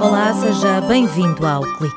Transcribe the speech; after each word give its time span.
Olá, 0.00 0.32
seja 0.32 0.80
bem-vindo 0.88 1.46
ao 1.46 1.62
Clique. 1.76 1.96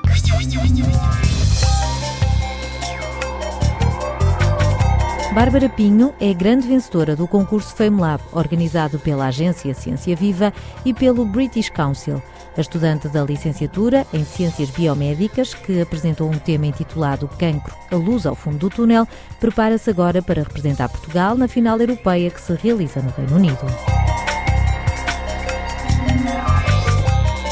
Bárbara 5.34 5.70
Pinho 5.70 6.14
é 6.20 6.34
grande 6.34 6.68
vencedora 6.68 7.16
do 7.16 7.26
concurso 7.26 7.74
FameLab, 7.74 8.22
organizado 8.34 9.00
pela 9.00 9.28
agência 9.28 9.74
Ciência 9.74 10.14
Viva 10.14 10.52
e 10.84 10.94
pelo 10.94 11.24
British 11.24 11.70
Council. 11.70 12.22
A 12.58 12.60
estudante 12.60 13.08
da 13.08 13.24
licenciatura 13.24 14.06
em 14.14 14.26
Ciências 14.26 14.70
Biomédicas, 14.70 15.54
que 15.54 15.80
apresentou 15.80 16.30
um 16.30 16.38
tema 16.38 16.66
intitulado 16.66 17.30
Cancro, 17.40 17.74
a 17.90 17.96
luz 17.96 18.26
ao 18.26 18.36
fundo 18.36 18.58
do 18.58 18.70
túnel, 18.70 19.08
prepara-se 19.40 19.90
agora 19.90 20.22
para 20.22 20.44
representar 20.44 20.90
Portugal 20.90 21.38
na 21.38 21.48
final 21.48 21.80
europeia 21.80 22.30
que 22.30 22.42
se 22.42 22.54
realiza 22.56 23.02
no 23.02 23.12
Reino 23.12 23.38
Unido. 23.38 23.97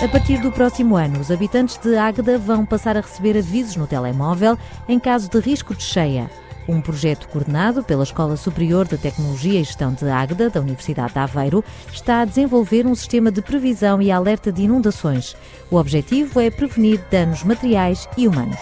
A 0.05 0.07
partir 0.07 0.39
do 0.39 0.51
próximo 0.51 0.95
ano, 0.95 1.19
os 1.19 1.31
habitantes 1.31 1.79
de 1.79 1.97
Águeda 1.97 2.37
vão 2.37 2.63
passar 2.63 2.95
a 2.95 3.01
receber 3.01 3.35
avisos 3.35 3.75
no 3.75 3.87
telemóvel 3.87 4.55
em 4.87 4.99
caso 4.99 5.27
de 5.27 5.39
risco 5.39 5.73
de 5.73 5.81
cheia. 5.81 6.29
Um 6.69 6.79
projeto 6.79 7.27
coordenado 7.27 7.83
pela 7.83 8.03
Escola 8.03 8.37
Superior 8.37 8.87
de 8.87 8.99
Tecnologia 8.99 9.59
e 9.59 9.63
Gestão 9.63 9.91
de 9.93 10.07
Águeda, 10.07 10.47
da 10.47 10.61
Universidade 10.61 11.13
de 11.13 11.17
Aveiro, 11.19 11.65
está 11.91 12.21
a 12.21 12.25
desenvolver 12.25 12.85
um 12.85 12.93
sistema 12.93 13.31
de 13.31 13.41
previsão 13.41 13.99
e 13.99 14.11
alerta 14.11 14.51
de 14.51 14.61
inundações. 14.61 15.35
O 15.71 15.75
objetivo 15.75 16.39
é 16.39 16.51
prevenir 16.51 17.03
danos 17.09 17.43
materiais 17.43 18.07
e 18.15 18.27
humanos. 18.27 18.59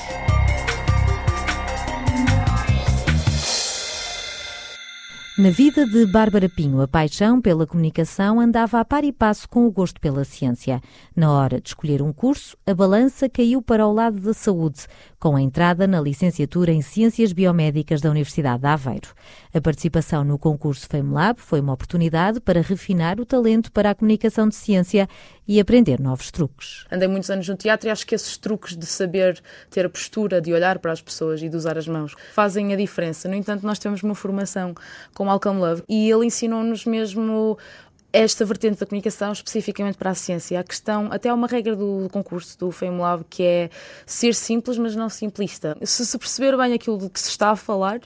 Na 5.36 5.50
vida 5.50 5.88
de 5.88 6.06
Bárbara 6.06 6.48
Pinho, 6.48 6.80
a 6.80 6.88
paixão 6.88 7.42
pela 7.42 7.66
comunicação 7.66 8.40
andava 8.40 8.80
a 8.80 8.86
par 8.86 9.04
e 9.04 9.12
passo 9.12 9.50
com 9.50 9.66
o 9.66 9.72
gosto 9.72 10.00
pela 10.00 10.24
ciência. 10.24 10.80
Na 11.16 11.32
hora 11.32 11.60
de 11.60 11.70
escolher 11.70 12.04
um 12.04 12.14
curso, 12.14 12.56
a 12.68 12.74
balança 12.76 13.28
caiu 13.28 13.60
para 13.60 13.88
o 13.88 13.92
lado 13.92 14.20
da 14.20 14.32
saúde, 14.32 14.86
com 15.20 15.36
a 15.36 15.42
entrada 15.42 15.88
na 15.88 16.00
licenciatura 16.00 16.72
em 16.72 16.84
Ciências 16.84 17.34
Biomédicas 17.34 18.00
da 18.00 18.12
Universidade 18.12 18.62
de 18.62 18.68
Aveiro. 18.68 19.10
A 19.52 19.60
participação 19.60 20.24
no 20.24 20.38
concurso 20.38 20.88
FameLab 20.88 21.40
foi 21.40 21.62
uma 21.62 21.74
oportunidade 21.74 22.40
para 22.40 22.62
refinar 22.62 23.20
o 23.20 23.26
talento 23.26 23.72
para 23.72 23.90
a 23.90 23.96
comunicação 23.96 24.48
de 24.48 24.54
ciência 24.54 25.10
e 25.48 25.60
aprender 25.60 26.00
novos 26.00 26.32
truques. 26.32 26.86
Andei 26.92 27.08
muitos 27.08 27.30
anos 27.30 27.48
no 27.48 27.56
teatro 27.56 27.88
e 27.88 27.92
acho 27.92 28.06
que 28.06 28.16
esses 28.16 28.38
truques 28.38 28.76
de 28.78 28.86
saber 28.86 29.42
ter 29.70 29.86
a 29.86 29.90
postura, 29.90 30.42
de 30.42 30.54
olhar 30.54 30.80
para 30.80 30.92
as 30.92 31.02
pessoas 31.02 31.42
e 31.42 31.50
de 31.50 31.56
usar 31.56 31.78
as 31.78 31.88
mãos 31.88 32.16
fazem 32.34 32.74
a 32.74 32.76
diferença. 32.76 33.28
No 33.28 33.36
entanto, 33.36 33.66
nós 33.66 33.80
temos 33.80 34.02
uma 34.04 34.16
formação 34.16 34.74
com 35.14 35.26
Malcolm 35.26 35.60
Love 35.60 35.84
e 35.88 36.10
ele 36.10 36.26
ensinou-nos 36.26 36.86
mesmo 36.86 37.58
esta 38.14 38.46
vertente 38.46 38.80
da 38.80 38.86
comunicação 38.86 39.32
especificamente 39.32 39.98
para 39.98 40.12
a 40.12 40.16
ciência. 40.16 40.60
A 40.60 40.64
questão, 40.64 41.10
até 41.12 41.34
uma 41.34 41.48
regra 41.48 41.76
do 41.76 42.08
concurso 42.12 42.58
do 42.60 42.72
FameLab 42.72 43.26
que 43.28 43.42
é 43.42 43.70
ser 44.06 44.36
simples, 44.36 44.78
mas 44.78 44.96
não 44.96 45.10
simplista. 45.10 45.76
Se 45.82 46.06
se 46.06 46.18
perceber 46.18 46.56
bem 46.56 46.74
aquilo 46.74 47.00
de 47.00 47.10
que 47.10 47.20
se 47.20 47.30
está 47.30 47.50
a 47.50 47.56
falar, 47.56 48.00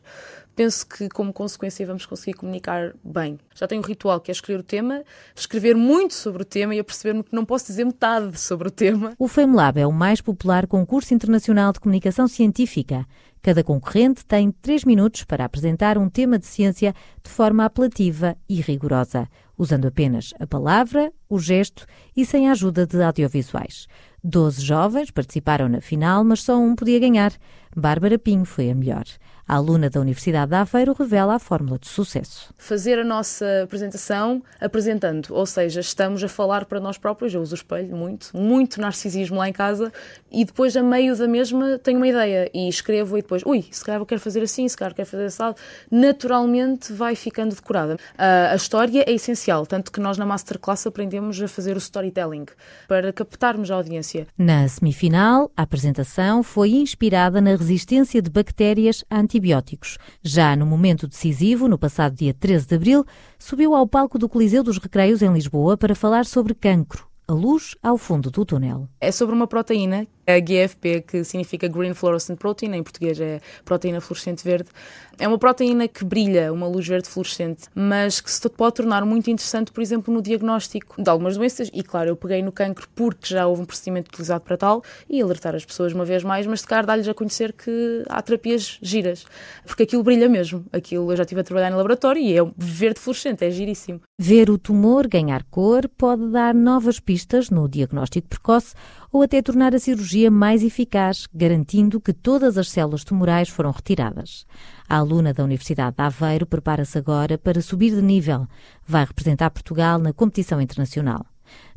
penso 0.58 0.88
que, 0.88 1.08
como 1.08 1.32
consequência, 1.32 1.86
vamos 1.86 2.08
conseguir 2.08 2.34
comunicar 2.34 2.94
bem. 3.04 3.38
Já 3.54 3.68
tenho 3.68 3.80
um 3.80 3.86
ritual 3.86 4.20
que 4.20 4.32
é 4.32 4.34
escolher 4.34 4.60
o 4.60 4.64
tema, 4.64 5.04
escrever 5.36 5.76
muito 5.76 6.16
sobre 6.16 6.42
o 6.42 6.46
tema 6.46 6.74
e 6.74 6.80
aperceber-me 6.80 7.24
que 7.24 7.34
não 7.34 7.46
posso 7.46 7.68
dizer 7.68 7.86
metade 7.86 8.40
sobre 8.40 8.68
o 8.68 8.72
tema. 8.72 9.14
O 9.20 9.28
FameLab 9.28 9.80
é 9.80 9.86
o 9.86 9.94
mais 9.94 10.20
popular 10.20 10.66
concurso 10.66 11.14
internacional 11.14 11.72
de 11.72 11.80
comunicação 11.80 12.28
científica. 12.28 13.06
Cada 13.40 13.64
concorrente 13.64 14.26
tem 14.26 14.52
três 14.52 14.84
minutos 14.84 15.24
para 15.24 15.46
apresentar 15.46 15.96
um 15.96 16.10
tema 16.10 16.40
de 16.40 16.48
ciência 16.48 16.94
de 17.24 17.30
forma 17.30 17.64
apelativa 17.64 18.36
e 18.50 18.60
rigorosa, 18.60 19.30
usando 19.56 19.88
apenas 19.88 20.34
a 20.40 20.48
palavra, 20.48 21.14
o 21.30 21.38
gesto 21.38 21.86
e 22.16 22.26
sem 22.26 22.50
a 22.50 22.52
ajuda 22.52 22.88
de 22.88 23.02
audiovisuais. 23.02 23.88
Doze 24.24 24.62
jovens 24.66 25.12
participaram 25.12 25.70
na 25.70 25.82
final, 25.82 26.24
mas 26.24 26.42
só 26.42 26.58
um 26.58 26.76
podia 26.76 27.00
ganhar. 27.00 27.32
Bárbara 27.76 28.18
Pinho 28.18 28.44
foi 28.44 28.72
a 28.72 28.76
melhor. 28.76 29.06
A 29.48 29.56
aluna 29.56 29.90
da 29.90 30.02
Universidade 30.02 30.50
de 30.50 30.56
Aveiro 30.56 30.92
revela 30.92 31.36
a 31.36 31.40
fórmula 31.40 31.80
de 31.80 31.88
sucesso. 31.88 32.54
Fazer 32.58 33.00
a 33.00 33.04
nossa 33.06 33.64
apresentação 33.64 34.44
apresentando, 34.60 35.30
ou 35.32 35.46
seja, 35.46 35.80
estamos 35.80 36.22
a 36.22 36.28
falar 36.28 36.66
para 36.66 36.82
nós 36.82 36.98
próprios, 36.98 37.34
eu 37.34 37.42
uso 37.42 37.54
o 37.54 37.56
espelho 37.56 37.96
muito, 37.96 38.36
muito 38.36 38.82
narcisismo 38.82 39.38
lá 39.38 39.48
em 39.48 39.54
casa, 39.54 39.90
e 40.30 40.44
depois 40.44 40.76
a 40.76 40.84
meio 40.84 41.16
da 41.16 41.30
mesma 41.30 41.80
tenho 41.80 41.96
uma 41.98 42.10
ideia 42.10 42.52
e 42.54 42.68
escrevo 42.68 43.18
e 43.18 43.22
depois, 43.22 43.42
ui, 43.46 43.66
se 43.72 43.86
calhar 43.86 44.02
eu 44.02 44.06
quero 44.06 44.20
fazer 44.20 44.44
assim, 44.44 44.68
se 44.68 44.76
calhar 44.76 44.94
quero 44.94 45.08
fazer 45.08 45.24
assim, 45.24 45.56
naturalmente 45.90 46.92
vai 46.92 47.16
ficando 47.16 47.56
decorada. 47.56 47.96
A, 48.18 48.54
história 48.54 49.06
é 49.08 49.14
essencial, 49.14 49.66
tanto 49.66 49.94
que 49.94 50.02
nós 50.02 50.18
na 50.18 50.26
Masterclass 50.26 50.86
aprendemos 50.86 51.42
a 51.42 51.48
fazer 51.48 51.78
o 51.78 51.80
storytelling, 51.80 52.48
para 52.86 53.14
captarmos 53.14 53.72
a 53.72 53.76
audiência. 53.76 54.28
Na 54.38 54.68
semifinal, 54.68 55.50
a 55.56 55.62
apresentação 55.62 56.44
foi 56.44 56.72
inspirada 56.72 57.40
na 57.40 57.52
resistência 57.52 58.22
de 58.22 58.30
bactérias 58.30 59.06
a 59.10 59.20
antibióticos. 59.38 59.98
Já 60.22 60.56
no 60.56 60.66
momento 60.66 61.08
decisivo, 61.08 61.68
no 61.68 61.78
passado 61.78 62.16
dia 62.16 62.34
13 62.34 62.68
de 62.68 62.76
abril, 62.76 63.06
subiu 63.40 63.76
ao 63.76 63.88
palco 63.88 64.18
do 64.18 64.28
Coliseu 64.28 64.64
dos 64.64 64.78
Recreios 64.78 65.22
em 65.22 65.32
Lisboa 65.32 65.78
para 65.78 65.96
falar 65.96 66.26
sobre 66.26 66.54
cancro, 66.54 67.08
a 67.28 67.34
luz 67.34 67.76
ao 67.82 67.98
fundo 67.98 68.30
do 68.30 68.46
túnel. 68.46 68.90
É 69.00 69.12
sobre 69.12 69.36
uma 69.36 69.48
proteína 69.48 70.08
a 70.28 70.40
GFP, 70.40 71.02
que 71.02 71.24
significa 71.24 71.70
Green 71.70 71.94
Fluorescent 71.94 72.38
Protein, 72.38 72.76
em 72.76 72.84
português 72.84 73.20
é 73.20 73.40
proteína 73.64 74.02
fluorescente 74.02 74.44
verde. 74.44 74.70
É 75.18 75.28
uma 75.28 75.40
proteína 75.40 75.88
que 75.88 76.04
brilha, 76.04 76.54
uma 76.54 76.68
luz 76.68 76.88
verde 76.88 77.10
fluorescente, 77.10 77.64
mas 77.74 78.22
que 78.22 78.30
se 78.30 78.48
pode 78.50 78.76
tornar 78.76 79.04
muito 79.04 79.32
interessante, 79.32 79.72
por 79.72 79.82
exemplo, 79.82 80.14
no 80.14 80.22
diagnóstico 80.22 81.02
de 81.02 81.10
algumas 81.10 81.38
doenças. 81.38 81.72
E 81.74 81.82
claro, 81.82 82.10
eu 82.10 82.16
peguei 82.16 82.44
no 82.44 82.52
cancro 82.52 82.88
porque 82.94 83.34
já 83.34 83.48
houve 83.48 83.62
um 83.62 83.66
procedimento 83.66 84.10
utilizado 84.10 84.44
para 84.44 84.58
tal 84.58 84.84
e 85.10 85.20
alertar 85.22 85.56
as 85.56 85.66
pessoas 85.66 85.94
uma 85.94 86.06
vez 86.06 86.24
mais, 86.24 86.46
mas 86.46 86.60
de 86.60 86.68
cara 86.68 86.86
dar-lhes 86.86 87.08
a 87.08 87.14
conhecer 87.14 87.54
que 87.54 88.04
há 88.10 88.22
terapias 88.22 88.78
giras, 88.82 89.26
porque 89.66 89.84
aquilo 89.84 90.04
brilha 90.04 90.28
mesmo. 90.28 90.66
Aquilo 90.72 91.12
eu 91.12 91.16
já 91.16 91.24
estive 91.24 91.42
a 91.42 91.44
trabalhar 91.44 91.72
no 91.72 91.78
laboratório 91.78 92.22
e 92.22 92.38
é 92.38 92.52
verde 92.58 93.00
fluorescente, 93.00 93.46
é 93.46 93.50
giríssimo. 93.50 94.02
Ver 94.20 94.50
o 94.50 94.58
tumor 94.58 95.08
ganhar 95.08 95.44
cor 95.46 95.88
pode 95.88 96.28
dar 96.30 96.54
novas 96.54 97.00
pistas 97.00 97.50
no 97.50 97.68
diagnóstico 97.68 98.28
precoce 98.28 98.76
ou 99.12 99.22
até 99.22 99.42
tornar 99.42 99.74
a 99.74 99.80
cirurgia 99.80 100.17
mais 100.32 100.64
eficaz, 100.64 101.28
garantindo 101.34 102.02
que 102.02 102.12
todas 102.12 102.58
as 102.58 102.70
células 102.70 103.04
tumorais 103.04 103.50
foram 103.50 103.72
retiradas. 103.72 104.46
A 104.90 104.98
aluna 104.98 105.34
da 105.34 105.44
Universidade 105.44 105.96
de 105.96 106.02
Aveiro 106.02 106.46
prepara-se 106.46 106.98
agora 106.98 107.38
para 107.38 107.62
subir 107.62 107.94
de 107.94 108.02
nível. 108.02 108.48
Vai 108.86 109.06
representar 109.06 109.52
Portugal 109.52 110.00
na 110.00 110.12
competição 110.12 110.60
internacional. 110.60 111.26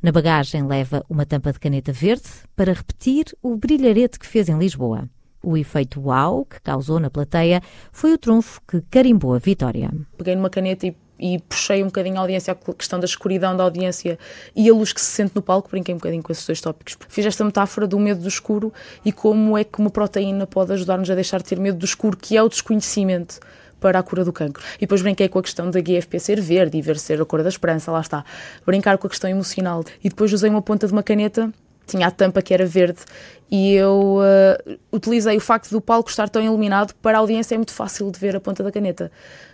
Na 0.03 0.11
bagagem 0.11 0.67
leva 0.67 1.05
uma 1.09 1.27
tampa 1.27 1.53
de 1.53 1.61
caneta 1.61 1.93
verde 1.93 2.29
para 2.57 2.73
repetir 2.73 3.27
o 3.43 3.57
brilharete 3.57 4.19
que 4.19 4.27
fez 4.27 4.49
em 4.49 4.59
Lisboa. 4.59 5.09
O 5.43 5.57
efeito 5.57 6.01
uau 6.01 6.45
que 6.45 6.61
causou 6.61 6.99
na 7.01 7.11
plateia 7.11 7.63
foi 7.93 8.13
o 8.13 8.19
trunfo 8.19 8.61
que 8.67 8.81
carimbou 8.91 9.35
a 9.35 9.39
vitória. 9.39 9.91
Peguei 10.17 10.35
numa 10.35 10.51
caneta 10.51 10.87
e 10.87 10.97
e 11.21 11.39
puxei 11.41 11.83
um 11.83 11.87
bocadinho 11.87 12.17
a 12.17 12.21
audiência, 12.21 12.53
a 12.53 12.73
questão 12.73 12.99
da 12.99 13.05
escuridão 13.05 13.57
da 13.57 13.63
audiência 13.63 14.19
e 14.57 14.69
a 14.69 14.73
luz 14.73 14.93
que 14.93 15.01
se 15.01 15.09
sente 15.09 15.33
no 15.35 15.43
palco, 15.43 15.69
brinquei 15.71 15.95
um 15.95 15.99
bocadinho 15.99 16.23
com 16.23 16.33
esses 16.33 16.47
dois 16.47 16.61
tópicos. 16.61 16.97
Fiz 17.09 17.27
esta 17.27 17.45
metáfora 17.45 17.87
do 17.87 17.99
medo 17.99 18.23
do 18.23 18.29
escuro 18.29 18.73
e 19.05 19.13
como 19.13 19.57
é 19.57 19.63
que 19.63 19.79
uma 19.79 19.91
proteína 19.91 20.47
pode 20.47 20.73
ajudar-nos 20.73 21.11
a 21.11 21.15
deixar 21.15 21.39
de 21.39 21.45
ter 21.45 21.61
medo 21.61 21.79
do 21.79 21.85
escuro, 21.85 22.17
que 22.17 22.37
é 22.37 22.43
o 22.43 22.49
desconhecimento 22.49 23.39
para 23.79 23.99
a 23.99 24.03
cura 24.03 24.25
do 24.25 24.33
cancro. 24.33 24.63
E 24.77 24.81
depois 24.81 25.03
brinquei 25.03 25.29
com 25.29 25.39
a 25.39 25.43
questão 25.43 25.71
da 25.71 25.81
GFP 25.81 26.19
ser 26.19 26.41
verde 26.41 26.79
e 26.79 26.83
ver 26.83 26.99
ser 26.99 27.21
a 27.21 27.25
cor 27.25 27.43
da 27.43 27.49
esperança, 27.49 27.91
lá 27.91 28.01
está. 28.01 28.25
Brincar 28.65 28.99
com 28.99 29.07
a 29.07 29.11
questão 29.11 29.29
emocional. 29.29 29.85
E 30.05 30.09
depois 30.09 30.33
usei 30.33 30.51
uma 30.51 30.63
ponta 30.63 30.87
de 30.87 30.93
uma 30.93 31.03
caneta 31.03 31.53
tinha 31.91 32.07
a 32.07 32.11
tampa 32.11 32.41
que 32.41 32.55
era 32.55 32.65
verde 32.65 33.01
e 33.51 33.75
eu 33.75 34.19
uh, 34.19 34.79
utilizei 34.93 35.37
o 35.37 35.41
facto 35.41 35.71
do 35.71 35.81
palco 35.81 36.09
estar 36.09 36.29
tão 36.29 36.43
iluminado 36.43 36.95
para 37.03 37.19
a 37.19 37.21
audiência 37.21 37.55
é 37.55 37.59
muito 37.59 37.73
fácil 37.73 38.11
de 38.11 38.19
ver 38.19 38.37
a 38.37 38.41
ponta 38.41 38.63
da 38.63 38.71
caneta 38.71 39.11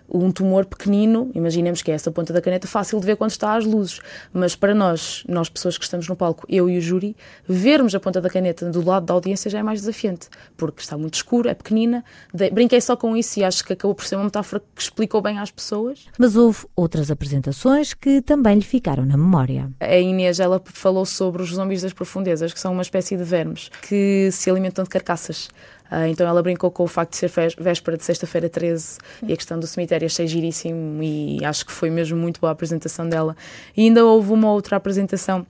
um 0.09 0.31
tumor 0.31 0.65
pequenino, 0.65 1.31
imaginemos 1.35 1.83
que 1.83 1.91
é 1.91 1.95
essa 1.95 2.11
ponta 2.11 2.33
da 2.33 2.41
caneta, 2.41 2.67
fácil 2.67 2.99
de 3.01 3.07
ver 3.07 3.17
quando 3.17 3.31
está 3.31 3.57
às 3.57 3.65
luzes, 3.65 4.01
mas 4.33 4.55
para 4.55 4.75
nós, 4.75 5.25
nós 5.29 5.49
pessoas 5.49 5.77
que 5.77 5.85
estamos 5.85 6.09
no 6.09 6.17
palco, 6.17 6.47
eu 6.49 6.69
e 6.69 6.79
o 6.79 6.81
júri, 6.81 7.17
vermos 7.47 7.95
a 7.95 8.01
ponta 8.01 8.21
da 8.21 8.29
caneta 8.29 8.71
do 8.71 8.85
lado 8.85 9.07
da 9.07 9.15
audiência 9.15 9.51
já 9.51 9.59
é 9.59 9.63
mais 9.63 9.81
desafiante, 9.81 10.29
porque 10.57 10.81
está 10.81 10.97
muito 10.97 11.15
escuro, 11.15 11.49
é 11.49 11.55
pequenina. 11.55 12.05
Brinquei 12.53 12.81
só 12.81 12.97
com 12.97 13.17
isso 13.17 13.39
e 13.41 13.45
acho 13.45 13.65
que 13.65 13.73
acabou 13.73 13.95
por 13.95 14.05
ser 14.05 14.17
uma 14.17 14.25
metáfora 14.25 14.63
que 14.75 14.83
explicou 14.83 15.21
bem 15.21 15.39
às 15.39 15.51
pessoas. 15.51 16.07
Mas 16.19 16.37
houve 16.37 16.67
outras 16.75 17.11
apresentações 17.11 17.95
que 17.95 18.23
também 18.23 18.57
lhe 18.57 18.65
ficaram 18.65 19.05
na 19.05 19.17
memória. 19.17 19.71
A 19.81 19.97
Inês, 19.97 20.41
ela 20.41 20.61
falou 20.65 21.05
sobre 21.05 21.43
os 21.43 21.51
zombies 21.51 21.83
das 21.83 21.93
profundezas, 21.93 22.53
que 22.53 22.61
são 22.61 22.73
uma 22.73 22.83
espécie 22.83 23.17
de 23.17 23.25
vermes 23.25 23.71
que 23.83 24.31
se 24.33 24.51
alimentam 24.51 24.85
de 24.85 24.91
carcaças. 24.91 25.49
Uh, 25.91 26.07
então 26.09 26.27
ela 26.27 26.43
brincou 26.43 26.71
com 26.71 26.85
o 26.85 26.87
facto 26.87 27.13
de 27.13 27.17
ser 27.19 27.31
véspera 27.59 27.97
de 27.97 28.05
sexta-feira 28.05 28.49
13 28.49 28.99
e 29.23 29.33
a 29.33 29.37
questão 29.37 29.59
do 29.59 29.67
cemitério. 29.67 30.07
Achei 30.07 30.27
giríssimo 30.27 31.03
e 31.03 31.45
acho 31.45 31.65
que 31.65 31.73
foi 31.73 31.91
mesmo 31.91 32.19
muito 32.19 32.41
boa 32.41 32.51
a 32.51 32.53
apresentação 32.53 33.09
dela. 33.09 33.37
E 33.77 33.83
ainda 33.83 34.05
houve 34.05 34.33
uma 34.33 34.51
outra 34.51 34.77
apresentação. 34.77 35.47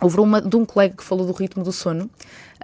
Houve 0.00 0.20
uma 0.20 0.40
de 0.40 0.56
um 0.56 0.64
colega 0.64 0.96
que 0.96 1.04
falou 1.04 1.26
do 1.26 1.32
ritmo 1.32 1.62
do 1.62 1.72
sono 1.72 2.10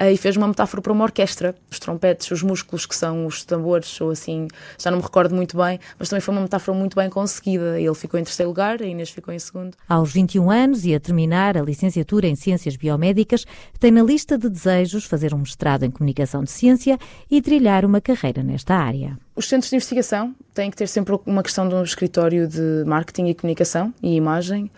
e 0.00 0.16
fez 0.16 0.36
uma 0.36 0.48
metáfora 0.48 0.80
para 0.80 0.92
uma 0.92 1.04
orquestra, 1.04 1.54
os 1.70 1.78
trompetes, 1.78 2.30
os 2.30 2.42
músculos 2.42 2.86
que 2.86 2.96
são 2.96 3.26
os 3.26 3.44
tambores, 3.44 4.00
ou 4.00 4.10
assim, 4.10 4.48
já 4.78 4.90
não 4.90 4.98
me 4.98 5.04
recordo 5.04 5.34
muito 5.34 5.56
bem, 5.56 5.78
mas 5.98 6.08
também 6.08 6.20
foi 6.20 6.34
uma 6.34 6.40
metáfora 6.40 6.76
muito 6.76 6.96
bem 6.96 7.10
conseguida. 7.10 7.78
Ele 7.80 7.94
ficou 7.94 8.18
em 8.18 8.24
terceiro 8.24 8.48
lugar, 8.48 8.80
a 8.80 8.86
Inês 8.86 9.10
ficou 9.10 9.32
em 9.34 9.38
segundo. 9.38 9.76
Aos 9.88 10.12
21 10.12 10.50
anos 10.50 10.84
e 10.84 10.94
a 10.94 11.00
terminar 11.00 11.56
a 11.58 11.62
licenciatura 11.62 12.26
em 12.26 12.34
Ciências 12.34 12.76
Biomédicas, 12.76 13.44
tem 13.78 13.90
na 13.90 14.02
lista 14.02 14.38
de 14.38 14.48
desejos 14.48 15.04
fazer 15.04 15.34
um 15.34 15.38
mestrado 15.38 15.84
em 15.84 15.90
Comunicação 15.90 16.42
de 16.42 16.50
Ciência 16.50 16.98
e 17.30 17.42
trilhar 17.42 17.84
uma 17.84 18.00
carreira 18.00 18.42
nesta 18.42 18.74
área. 18.74 19.18
Os 19.36 19.48
centros 19.48 19.70
de 19.70 19.76
investigação 19.76 20.34
têm 20.52 20.70
que 20.70 20.76
ter 20.76 20.86
sempre 20.86 21.18
uma 21.24 21.42
questão 21.42 21.66
de 21.66 21.74
um 21.74 21.82
escritório 21.82 22.46
de 22.46 22.84
marketing 22.84 23.26
e 23.26 23.34
comunicação 23.34 23.94
e 24.02 24.14
imagem, 24.14 24.70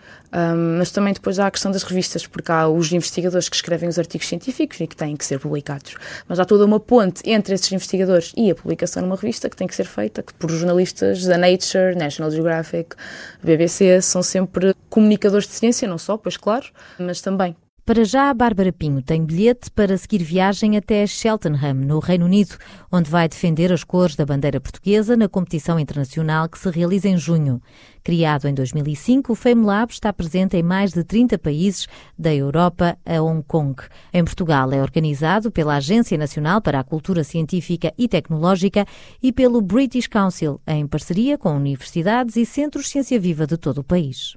mas 0.77 0.89
também 0.89 1.13
depois 1.13 1.37
há 1.37 1.47
a 1.47 1.51
questão 1.51 1.69
das 1.69 1.83
revistas, 1.83 2.25
porque 2.25 2.49
há 2.49 2.69
os 2.69 2.91
investigadores 2.93 3.49
que 3.49 3.55
escrevem 3.57 3.89
os 3.89 3.99
artigos 3.99 4.27
científicos 4.27 4.79
e 4.79 4.87
que 4.87 4.95
têm 4.95 5.12
que 5.17 5.25
ser 5.25 5.39
publicados. 5.39 5.95
Mas 6.27 6.39
há 6.39 6.45
toda 6.45 6.65
uma 6.65 6.79
ponte 6.79 7.21
entre 7.29 7.53
esses 7.53 7.71
investigadores 7.71 8.33
e 8.35 8.51
a 8.51 8.55
publicação 8.55 9.01
numa 9.01 9.15
revista 9.15 9.49
que 9.49 9.55
tem 9.55 9.67
que 9.67 9.75
ser 9.75 9.85
feita 9.85 10.23
por 10.37 10.49
jornalistas 10.49 11.25
da 11.25 11.37
Nature, 11.37 11.95
National 11.95 12.31
Geographic, 12.31 12.95
BBC, 13.41 14.01
são 14.01 14.21
sempre 14.23 14.75
comunicadores 14.89 15.47
de 15.47 15.53
ciência, 15.53 15.87
não 15.87 15.97
só, 15.97 16.17
pois 16.17 16.37
claro, 16.37 16.65
mas 16.99 17.21
também 17.21 17.55
para 17.85 18.05
já, 18.05 18.29
a 18.29 18.33
Bárbara 18.33 18.71
Pinho 18.71 19.01
tem 19.01 19.25
bilhete 19.25 19.69
para 19.69 19.97
seguir 19.97 20.23
viagem 20.23 20.77
até 20.77 21.05
Cheltenham, 21.05 21.73
no 21.73 21.99
Reino 21.99 22.25
Unido, 22.25 22.55
onde 22.89 23.09
vai 23.09 23.27
defender 23.27 23.73
as 23.73 23.83
cores 23.83 24.15
da 24.15 24.25
bandeira 24.25 24.61
portuguesa 24.61 25.17
na 25.17 25.27
competição 25.27 25.77
internacional 25.77 26.47
que 26.47 26.57
se 26.57 26.69
realiza 26.69 27.09
em 27.09 27.17
junho. 27.17 27.61
Criado 28.01 28.47
em 28.47 28.53
2005, 28.53 29.33
o 29.33 29.35
FameLab 29.35 29.91
está 29.91 30.13
presente 30.13 30.55
em 30.55 30.63
mais 30.63 30.93
de 30.93 31.03
30 31.03 31.37
países, 31.37 31.85
da 32.17 32.33
Europa 32.33 32.97
a 33.05 33.21
Hong 33.21 33.43
Kong. 33.45 33.75
Em 34.13 34.23
Portugal, 34.23 34.71
é 34.71 34.81
organizado 34.81 35.51
pela 35.51 35.75
Agência 35.75 36.17
Nacional 36.17 36.61
para 36.61 36.79
a 36.79 36.83
Cultura 36.85 37.21
Científica 37.25 37.93
e 37.97 38.07
Tecnológica 38.07 38.85
e 39.21 39.33
pelo 39.33 39.61
British 39.61 40.07
Council, 40.07 40.61
em 40.65 40.87
parceria 40.87 41.37
com 41.37 41.53
universidades 41.53 42.37
e 42.37 42.45
centros 42.45 42.85
de 42.85 42.91
ciência 42.91 43.19
viva 43.19 43.45
de 43.45 43.57
todo 43.57 43.79
o 43.79 43.83
país. 43.83 44.33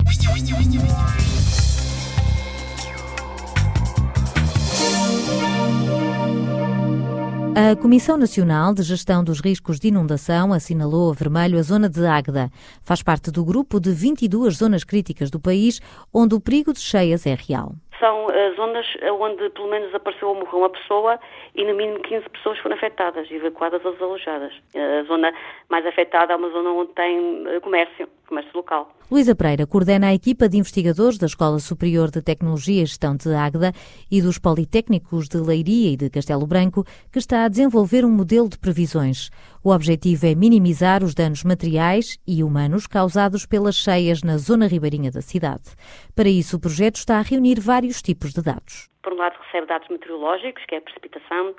A 7.58 7.74
Comissão 7.74 8.18
Nacional 8.18 8.74
de 8.74 8.82
Gestão 8.82 9.24
dos 9.24 9.40
Riscos 9.40 9.80
de 9.80 9.88
Inundação 9.88 10.52
assinalou 10.52 11.10
a 11.10 11.14
vermelho 11.14 11.58
a 11.58 11.62
zona 11.62 11.88
de 11.88 12.06
Águeda. 12.06 12.50
Faz 12.84 13.02
parte 13.02 13.30
do 13.30 13.42
grupo 13.46 13.80
de 13.80 13.92
22 13.92 14.58
zonas 14.58 14.84
críticas 14.84 15.30
do 15.30 15.40
país 15.40 15.80
onde 16.12 16.34
o 16.34 16.40
perigo 16.40 16.70
de 16.74 16.80
cheias 16.80 17.26
é 17.26 17.34
real 17.34 17.72
são 17.98 18.26
uh, 18.26 18.54
zonas 18.56 18.86
onde 19.18 19.48
pelo 19.48 19.68
menos 19.68 19.94
apareceu 19.94 20.28
ou 20.28 20.34
morreu 20.34 20.58
uma 20.58 20.68
pessoa 20.68 21.18
e 21.54 21.64
no 21.64 21.74
mínimo 21.74 21.98
15 22.00 22.28
pessoas 22.28 22.58
foram 22.58 22.76
afetadas, 22.76 23.30
evacuadas 23.30 23.82
ou 23.86 23.92
desalojadas. 23.92 24.52
A 24.74 25.02
zona 25.04 25.32
mais 25.70 25.86
afetada 25.86 26.34
é 26.34 26.36
uma 26.36 26.50
zona 26.50 26.72
onde 26.72 26.92
tem 26.92 27.46
comércio, 27.62 28.06
comércio 28.28 28.52
local. 28.54 28.92
Luísa 29.08 29.36
Pereira 29.36 29.68
coordena 29.68 30.08
a 30.08 30.14
equipa 30.14 30.48
de 30.48 30.58
investigadores 30.58 31.16
da 31.16 31.26
Escola 31.26 31.60
Superior 31.60 32.10
de 32.10 32.20
Tecnologia 32.20 32.82
e 32.82 32.86
Gestão 32.86 33.14
de 33.14 33.32
Águeda 33.32 33.72
e 34.10 34.20
dos 34.20 34.36
Politécnicos 34.36 35.28
de 35.28 35.36
Leiria 35.36 35.92
e 35.92 35.96
de 35.96 36.10
Castelo 36.10 36.44
Branco, 36.44 36.82
que 37.12 37.20
está 37.20 37.44
a 37.44 37.48
desenvolver 37.48 38.04
um 38.04 38.10
modelo 38.10 38.48
de 38.48 38.58
previsões. 38.58 39.30
O 39.62 39.70
objetivo 39.70 40.26
é 40.26 40.34
minimizar 40.34 41.04
os 41.04 41.14
danos 41.14 41.44
materiais 41.44 42.18
e 42.26 42.42
humanos 42.42 42.88
causados 42.88 43.46
pelas 43.46 43.76
cheias 43.76 44.24
na 44.24 44.38
zona 44.38 44.66
ribeirinha 44.66 45.12
da 45.12 45.20
cidade. 45.20 45.76
Para 46.16 46.28
isso, 46.28 46.56
o 46.56 46.60
projeto 46.60 46.96
está 46.96 47.18
a 47.18 47.22
reunir 47.22 47.60
vários 47.60 48.02
tipos 48.02 48.32
de 48.32 48.42
dados. 48.42 48.88
Por 49.04 49.12
um 49.12 49.18
lado, 49.18 49.36
recebe 49.46 49.68
dados 49.68 49.88
meteorológicos, 49.88 50.64
que 50.66 50.74
é 50.74 50.78
a 50.78 50.80
precipitação, 50.80 51.54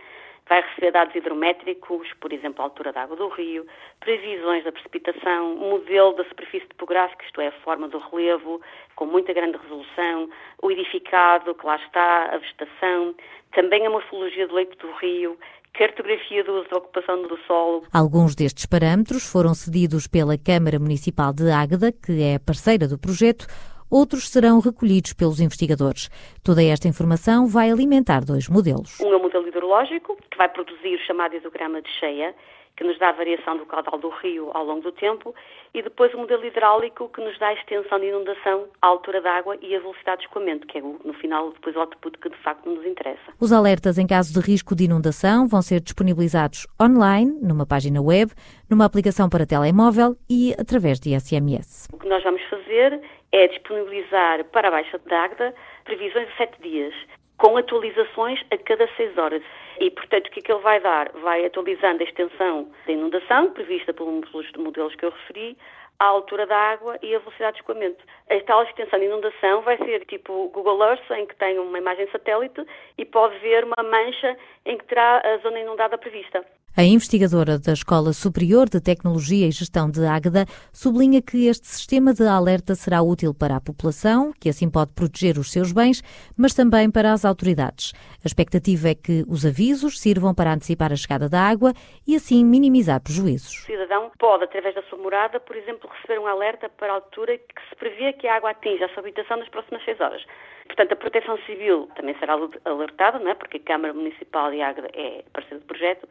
vai 0.48 0.62
receber 0.62 0.92
dados 0.92 1.16
hidrométricos, 1.16 2.08
por 2.20 2.32
exemplo, 2.32 2.62
a 2.62 2.66
altura 2.66 2.94
da 2.94 3.04
água 3.04 3.16
do 3.16 3.28
rio, 3.30 3.66
previsões 4.00 4.64
da 4.64 4.72
precipitação, 4.72 5.56
modelo 5.56 6.14
da 6.14 6.24
superfície 6.26 6.68
topográfica, 6.68 7.26
isto 7.26 7.42
é, 7.42 7.48
a 7.48 7.52
forma 7.64 7.88
do 7.88 7.98
relevo, 7.98 8.62
com 8.96 9.06
muita 9.06 9.34
grande 9.34 9.58
resolução, 9.58 10.30
o 10.62 10.72
edificado, 10.72 11.54
que 11.54 11.66
lá 11.66 11.76
está, 11.76 12.34
a 12.34 12.38
vegetação, 12.38 13.16
também 13.54 13.86
a 13.86 13.90
morfologia 13.90 14.48
do 14.48 14.56
leito 14.56 14.78
do 14.78 14.92
rio, 14.94 15.38
cartografia 15.74 16.44
do 16.44 16.54
uso 16.54 16.70
da 16.70 16.78
ocupação 16.78 17.22
do 17.24 17.38
solo. 17.46 17.84
Alguns 17.94 18.36
destes 18.36 18.66
parâmetros 18.66 19.30
foram 19.30 19.54
cedidos 19.54 20.08
pela 20.08 20.38
Câmara 20.38 20.80
Municipal 20.80 21.32
de 21.32 21.52
Águeda, 21.52 21.92
que 21.92 22.24
é 22.24 22.40
parceira 22.40 22.88
do 22.88 22.98
projeto, 22.98 23.46
outros 23.90 24.30
serão 24.30 24.60
recolhidos 24.60 25.14
pelos 25.14 25.40
investigadores. 25.40 26.10
Toda 26.44 26.64
esta 26.64 26.88
informação 26.88 27.48
vai 27.48 27.72
alimentar 27.72 28.24
dois 28.24 28.48
modelos. 28.48 29.00
Um 29.00 29.14
é 29.14 29.16
o 29.16 29.22
modelo 29.22 29.48
hidrológico, 29.48 30.18
que 30.30 30.38
vai 30.38 30.50
produzir 30.50 30.96
o 30.96 31.06
chamado 31.06 31.36
hidrograma 31.36 31.82
de 31.82 31.90
cheia, 32.00 32.36
que 32.78 32.84
nos 32.84 32.98
dá 33.00 33.10
a 33.10 33.12
variação 33.12 33.58
do 33.58 33.66
caudal 33.66 33.98
do 33.98 34.10
rio 34.10 34.52
ao 34.54 34.64
longo 34.64 34.82
do 34.82 34.92
tempo, 34.92 35.34
e 35.74 35.82
depois 35.82 36.14
o 36.14 36.18
modelo 36.20 36.46
hidráulico, 36.46 37.10
que 37.10 37.20
nos 37.20 37.38
dá 37.40 37.48
a 37.48 37.54
extensão 37.54 38.00
de 38.00 38.06
inundação, 38.06 38.66
a 38.82 38.88
altura 38.88 39.20
da 39.20 39.32
água 39.32 39.58
e 39.62 39.76
a 39.76 39.80
velocidade 39.80 40.22
de 40.22 40.28
escoamento, 40.28 40.68
que 40.68 40.78
é, 40.78 40.82
no 40.82 41.14
final, 41.16 41.52
depois 41.52 41.76
o 41.76 41.80
output 41.80 42.18
que 42.20 42.30
de 42.30 42.38
facto 42.38 42.70
nos 42.70 42.86
interessa. 42.86 43.34
Os 43.40 43.52
alertas 43.52 43.98
em 43.98 44.06
caso 44.06 44.32
de 44.32 44.40
risco 44.40 44.76
de 44.76 44.86
inundação 44.86 45.48
vão 45.48 45.62
ser 45.62 45.82
disponibilizados 45.82 46.68
online, 46.80 47.40
numa 47.42 47.66
página 47.66 48.00
web, 48.00 48.32
numa 48.70 48.86
aplicação 48.86 49.28
para 49.28 49.46
telemóvel 49.46 50.16
e 50.30 50.54
através 50.60 51.00
de 51.00 51.20
SMS. 51.20 51.90
O 51.92 51.98
que 51.98 52.08
nós 52.08 52.24
vamos 52.24 52.44
fazer 52.44 53.02
é 53.38 53.48
disponibilizar 53.48 54.44
para 54.46 54.68
a 54.68 54.72
Baixa 54.72 54.98
de 54.98 55.14
Agda 55.14 55.54
previsões 55.84 56.28
de 56.28 56.36
sete 56.38 56.60
dias, 56.62 56.94
com 57.38 57.56
atualizações 57.56 58.44
a 58.50 58.58
cada 58.58 58.88
seis 58.96 59.16
horas. 59.16 59.44
E, 59.80 59.92
portanto, 59.92 60.28
o 60.28 60.32
que 60.32 60.40
é 60.40 60.42
que 60.42 60.52
ele 60.52 60.62
vai 60.62 60.80
dar? 60.80 61.12
Vai 61.22 61.46
atualizando 61.46 62.02
a 62.02 62.06
extensão 62.06 62.72
da 62.86 62.92
inundação, 62.92 63.52
prevista 63.52 63.94
pelos 63.94 64.52
modelos 64.58 64.96
que 64.96 65.06
eu 65.06 65.12
referi, 65.12 65.56
a 66.00 66.06
altura 66.06 66.48
da 66.48 66.58
água 66.58 66.98
e 67.02 67.16
a 67.16 67.20
velocidade 67.20 67.54
de 67.54 67.62
escoamento. 67.62 68.04
A 68.30 68.40
tal 68.42 68.64
extensão 68.64 69.00
de 69.00 69.06
inundação 69.06 69.62
vai 69.62 69.78
ser 69.78 70.06
tipo 70.06 70.50
Google 70.50 70.84
Earth, 70.84 71.12
em 71.12 71.28
que 71.28 71.36
tem 71.36 71.60
uma 71.60 71.78
imagem 71.78 72.08
satélite 72.12 72.66
e 72.98 73.06
pode 73.06 73.38
ver 73.40 73.64
uma 73.64 73.84
mancha 73.84 74.36
em 74.66 74.78
que 74.78 74.86
terá 74.86 75.22
a 75.24 75.38
zona 75.38 75.60
inundada 75.60 75.98
prevista. 75.98 76.44
A 76.80 76.84
investigadora 76.84 77.58
da 77.58 77.74
Escola 77.74 78.14
Superior 78.14 78.70
de 78.70 78.80
Tecnologia 78.80 79.48
e 79.48 79.52
Gestão 79.52 79.90
de 79.90 80.06
Águeda 80.06 80.46
sublinha 80.72 81.24
que 81.24 81.48
este 81.48 81.66
sistema 81.66 82.14
de 82.14 82.22
alerta 82.22 82.76
será 82.76 83.02
útil 83.02 83.34
para 83.34 83.56
a 83.56 83.60
população, 83.60 84.32
que 84.40 84.48
assim 84.48 84.70
pode 84.70 84.94
proteger 84.94 85.40
os 85.40 85.52
seus 85.52 85.72
bens, 85.72 86.04
mas 86.38 86.54
também 86.54 86.92
para 86.92 87.12
as 87.12 87.26
autoridades. 87.26 87.94
A 88.24 88.28
expectativa 88.28 88.90
é 88.90 88.94
que 88.94 89.26
os 89.28 89.44
avisos 89.44 90.00
sirvam 90.00 90.36
para 90.36 90.54
antecipar 90.54 90.94
a 90.94 90.96
chegada 90.96 91.28
da 91.28 91.42
água 91.42 91.74
e 92.06 92.16
assim 92.16 92.46
minimizar 92.46 93.02
prejuízos. 93.02 93.58
O 93.64 93.66
cidadão 93.66 94.12
pode, 94.20 94.44
através 94.44 94.76
da 94.76 94.84
sua 94.84 95.00
morada, 95.00 95.40
por 95.40 95.56
exemplo, 95.56 95.90
receber 95.90 96.20
um 96.20 96.28
alerta 96.28 96.70
para 96.70 96.92
a 96.92 96.96
altura 96.98 97.40
que 97.40 97.70
se 97.70 97.76
prevê 97.76 98.14
que 98.14 98.28
a 98.28 98.36
água 98.36 98.52
atinja 98.52 98.86
a 98.86 98.90
sua 98.90 99.00
habitação 99.00 99.38
nas 99.38 99.50
próximas 99.50 99.84
seis 99.84 100.00
horas. 100.00 100.24
Portanto, 100.68 100.92
a 100.92 100.96
Proteção 100.96 101.40
Civil 101.48 101.90
também 101.96 102.16
será 102.20 102.38
alertada, 102.66 103.18
não 103.18 103.32
é? 103.32 103.34
porque 103.34 103.58
a 103.58 103.62
Câmara 103.62 103.96
Municipal 103.96 104.52
de 104.52 104.62
Águeda 104.62 104.90
é 104.94 105.24
parceiro 105.34 105.62
do 105.62 105.66
projeto, 105.66 106.08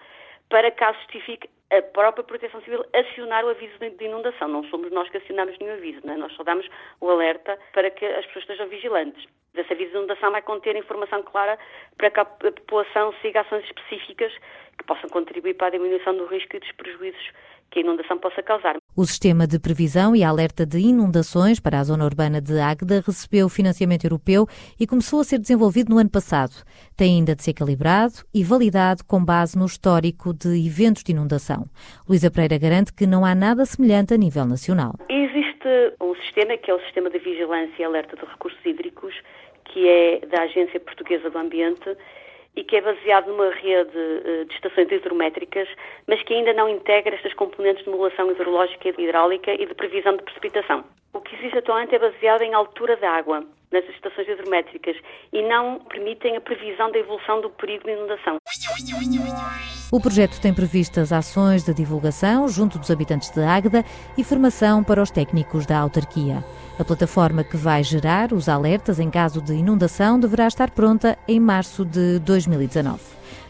para 0.49 0.71
caso 0.71 0.99
justifique 1.01 1.49
a 1.71 1.83
própria 1.83 2.23
Proteção 2.23 2.61
Civil 2.63 2.85
acionar 2.93 3.45
o 3.45 3.49
aviso 3.49 3.79
de 3.79 4.05
inundação. 4.05 4.49
Não 4.49 4.65
somos 4.65 4.91
nós 4.93 5.09
que 5.09 5.17
acionamos 5.17 5.59
nenhum 5.59 5.73
aviso, 5.73 6.01
é? 6.09 6.17
nós 6.17 6.33
só 6.35 6.45
damos 6.45 6.69
o 7.01 7.11
alerta 7.11 7.59
para 7.73 7.91
que 7.91 8.05
as 8.05 8.25
pessoas 8.27 8.45
estejam 8.45 8.69
vigilantes. 8.69 9.25
Esse 9.55 9.73
aviso 9.73 9.91
de 9.91 9.97
inundação 9.97 10.31
vai 10.31 10.43
conter 10.43 10.77
informação 10.77 11.23
clara 11.23 11.59
para 11.97 12.11
que 12.11 12.21
a 12.21 12.25
população 12.25 13.13
siga 13.23 13.41
ações 13.41 13.65
específicas 13.65 14.33
que 14.79 14.85
possam 14.85 15.09
contribuir 15.09 15.55
para 15.55 15.69
a 15.69 15.71
diminuição 15.71 16.17
do 16.17 16.27
risco 16.27 16.57
e 16.57 16.61
dos 16.61 16.73
prejuízos 16.73 17.31
que 17.71 17.81
a 17.81 17.83
inundação 17.83 18.19
possa 18.19 18.43
causar. 18.43 18.77
O 18.99 19.05
sistema 19.05 19.47
de 19.47 19.61
previsão 19.61 20.17
e 20.17 20.25
alerta 20.25 20.65
de 20.65 20.79
inundações 20.79 21.61
para 21.61 21.79
a 21.79 21.85
zona 21.85 22.07
urbana 22.07 22.41
de 22.41 22.59
Águeda 22.59 23.05
recebeu 23.07 23.47
financiamento 23.47 24.07
europeu 24.07 24.47
e 24.81 24.87
começou 24.87 25.21
a 25.21 25.25
ser 25.25 25.39
desenvolvido 25.39 25.91
no 25.91 25.99
ano 25.99 26.09
passado. 26.09 26.65
Tem 26.97 27.17
ainda 27.17 27.37
de 27.37 27.43
ser 27.43 27.53
calibrado 27.53 28.15
e 28.33 28.43
validado 28.43 29.05
com 29.05 29.23
base 29.23 29.59
no 29.59 29.67
histórico 29.67 30.33
de 30.33 30.49
eventos 30.67 31.05
de 31.05 31.13
inundação. 31.13 31.67
Luísa 32.09 32.31
Pereira 32.31 32.57
garante 32.57 32.91
que 32.91 33.07
não 33.07 33.23
há 33.23 33.35
nada 33.35 33.67
semelhante 33.67 34.15
a 34.15 34.17
nível 34.17 34.47
nacional. 34.47 34.95
Existe 35.11 35.69
um 36.01 36.15
sistema 36.15 36.57
que 36.57 36.71
é 36.71 36.75
o 36.75 36.81
Sistema 36.81 37.11
de 37.11 37.19
Vigilância 37.19 37.83
e 37.83 37.85
Alerta 37.85 38.17
de 38.17 38.25
Recursos 38.25 38.65
Hídricos, 38.65 39.13
que 39.67 39.87
é 39.87 40.21
da 40.25 40.45
Agência 40.45 40.81
Portuguesa 40.81 41.29
do 41.29 41.37
Ambiente 41.37 41.95
e 42.57 42.65
que 42.65 42.77
é 42.77 42.81
baseado 42.81 43.29
numa 43.29 43.51
rede 43.51 43.93
eh, 43.95 44.45
de 44.45 44.55
estações 44.55 44.91
hidrométricas, 44.91 45.69
mas 46.07 46.23
que 46.23 46.35
ainda 46.35 46.55
não 46.55 46.69
integra 46.69 47.15
estas 47.15 47.35
componentes 47.35 47.85
de 47.85 47.91
modulação 47.91 48.31
hidrológica 48.31 48.89
e 48.89 49.05
hidráulica 49.05 49.53
e 49.53 49.67
de 49.67 49.75
previsão 49.75 50.17
de 50.17 50.23
precipitação. 50.23 50.85
O 51.13 51.21
que 51.21 51.35
existe 51.37 51.59
atualmente 51.59 51.95
é 51.95 51.99
baseado 51.99 52.43
em 52.43 52.55
altura 52.55 52.97
da 52.97 53.11
água 53.11 53.45
nessas 53.71 53.95
estações 53.95 54.29
hidrométricas 54.29 54.97
e 55.33 55.43
não 55.43 55.81
permitem 55.81 56.37
a 56.37 56.41
previsão 56.41 56.91
da 56.91 56.99
evolução 56.99 57.41
do 57.41 57.51
perigo 57.51 57.85
de 57.85 57.93
inundação. 57.93 58.39
O 59.91 60.01
projeto 60.01 60.41
tem 60.41 60.53
previstas 60.53 61.13
ações 61.13 61.63
de 61.63 61.73
divulgação 61.73 62.49
junto 62.49 62.77
dos 62.77 62.91
habitantes 62.91 63.31
de 63.31 63.41
Águeda 63.41 63.85
e 64.19 64.25
formação 64.25 64.83
para 64.83 65.01
os 65.01 65.13
técnicos 65.13 65.65
da 65.65 65.79
autarquia. 65.79 66.45
A 66.77 66.85
plataforma 66.85 67.45
que 67.45 67.57
vai 67.57 67.85
gerar 67.85 68.33
os 68.33 68.49
alertas 68.49 68.99
em 68.99 69.09
caso 69.09 69.41
de 69.41 69.55
inundação 69.55 70.19
deverá 70.19 70.49
estar 70.49 70.71
pronta 70.71 71.17
em 71.29 71.39
março 71.39 71.85
de 71.85 72.19
2019. 72.19 73.01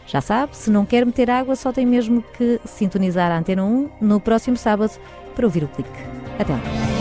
Já 0.05 0.21
sabe, 0.21 0.55
se 0.55 0.69
não 0.69 0.85
quer 0.85 1.05
meter 1.05 1.29
água, 1.29 1.55
só 1.55 1.73
tem 1.73 1.85
mesmo 1.85 2.23
que 2.37 2.61
sintonizar 2.65 3.31
a 3.31 3.39
Antena 3.39 3.63
1 3.63 3.89
no 3.99 4.19
próximo 4.19 4.55
sábado 4.55 4.93
para 5.35 5.45
ouvir 5.45 5.63
o 5.63 5.67
clique. 5.67 5.89
Até 6.39 6.53
lá! 6.53 6.96